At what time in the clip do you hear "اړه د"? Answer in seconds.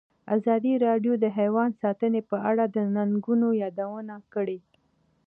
2.49-2.77